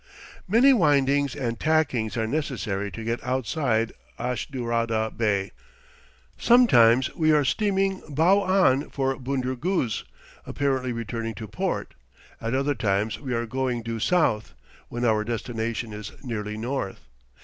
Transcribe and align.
Many 0.47 0.73
windings 0.73 1.35
and 1.35 1.59
tackings 1.59 2.17
are 2.17 2.25
necessary 2.25 2.89
to 2.89 3.03
get 3.03 3.23
outside 3.23 3.93
Ashdurada 4.17 5.15
Bay; 5.15 5.51
sometimes 6.39 7.15
we 7.15 7.31
are 7.31 7.45
steaming 7.45 8.01
bow 8.09 8.41
on 8.41 8.89
for 8.89 9.15
Bunder 9.17 9.55
Guz, 9.55 10.03
apparently 10.43 10.91
returning 10.91 11.35
to 11.35 11.47
port; 11.47 11.93
at 12.41 12.55
other 12.55 12.73
times 12.73 13.19
we 13.19 13.35
are 13.35 13.45
going 13.45 13.83
due 13.83 13.99
south, 13.99 14.55
when 14.89 15.05
our 15.05 15.23
destination 15.23 15.93
is 15.93 16.11
nearly 16.23 16.57
north. 16.57 17.01